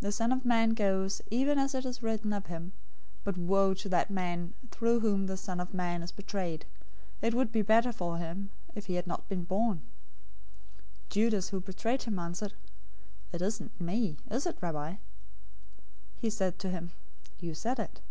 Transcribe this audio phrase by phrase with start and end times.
[0.00, 2.74] The Son of Man goes, even as it is written of him,
[3.24, 6.66] but woe to that man through whom the Son of Man is betrayed!
[7.22, 9.78] It would be better for that man if he had not been born."
[11.06, 12.52] 026:025 Judas, who betrayed him, answered,
[13.32, 14.96] "It isn't me, is it, Rabbi?"
[16.20, 16.90] He said to him,
[17.40, 18.02] "You said it."